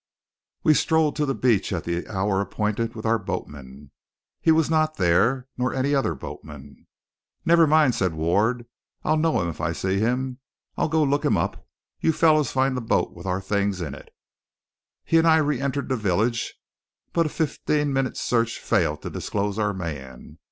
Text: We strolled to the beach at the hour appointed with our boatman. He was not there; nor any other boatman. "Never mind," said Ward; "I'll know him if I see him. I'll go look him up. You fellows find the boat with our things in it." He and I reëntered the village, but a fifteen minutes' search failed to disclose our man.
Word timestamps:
We 0.63 0.73
strolled 0.73 1.15
to 1.17 1.27
the 1.27 1.35
beach 1.35 1.71
at 1.71 1.83
the 1.83 2.07
hour 2.07 2.41
appointed 2.41 2.95
with 2.95 3.05
our 3.05 3.19
boatman. 3.19 3.91
He 4.41 4.49
was 4.51 4.67
not 4.67 4.95
there; 4.97 5.47
nor 5.59 5.75
any 5.75 5.93
other 5.93 6.15
boatman. 6.15 6.87
"Never 7.45 7.67
mind," 7.67 7.93
said 7.93 8.15
Ward; 8.15 8.65
"I'll 9.03 9.15
know 9.17 9.39
him 9.39 9.47
if 9.47 9.61
I 9.61 9.73
see 9.73 9.99
him. 9.99 10.39
I'll 10.75 10.89
go 10.89 11.03
look 11.03 11.23
him 11.23 11.37
up. 11.37 11.67
You 11.99 12.13
fellows 12.13 12.49
find 12.51 12.75
the 12.75 12.81
boat 12.81 13.13
with 13.13 13.27
our 13.27 13.41
things 13.41 13.79
in 13.79 13.93
it." 13.93 14.09
He 15.05 15.17
and 15.19 15.27
I 15.27 15.37
reëntered 15.37 15.87
the 15.87 15.97
village, 15.97 16.55
but 17.13 17.27
a 17.27 17.29
fifteen 17.29 17.93
minutes' 17.93 18.21
search 18.21 18.57
failed 18.57 19.03
to 19.03 19.11
disclose 19.11 19.59
our 19.59 19.71
man. 19.71 20.39